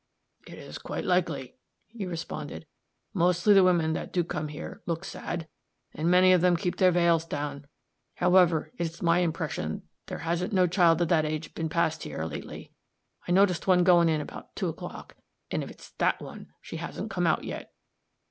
"It's 0.47 0.79
quite 0.79 1.05
likely," 1.05 1.57
he 1.85 2.07
responded; 2.07 2.65
"mostly 3.13 3.53
the 3.53 3.63
women 3.63 3.93
that 3.93 4.11
do 4.11 4.23
come 4.23 4.47
here 4.47 4.81
look 4.87 5.05
sad, 5.05 5.47
and 5.93 6.09
many 6.09 6.33
of 6.33 6.41
them 6.41 6.57
keep 6.57 6.77
their 6.77 6.89
vails 6.91 7.23
down. 7.23 7.67
However, 8.15 8.71
it's 8.79 9.03
my 9.03 9.19
impression 9.19 9.83
there 10.07 10.17
hasn't 10.25 10.53
no 10.53 10.65
child 10.65 11.03
of 11.03 11.09
that 11.09 11.25
age 11.25 11.53
been 11.53 11.69
past 11.69 12.01
here, 12.01 12.25
lately. 12.25 12.71
I 13.27 13.31
noticed 13.31 13.67
one 13.67 13.83
going 13.83 14.09
in 14.09 14.21
about 14.21 14.55
two 14.55 14.69
o'clock, 14.69 15.17
and 15.51 15.63
if 15.63 15.69
it's 15.69 15.91
that 15.99 16.19
one, 16.19 16.51
she 16.61 16.77
hasn't 16.77 17.11
come 17.11 17.27
out 17.27 17.43
yet." 17.43 17.71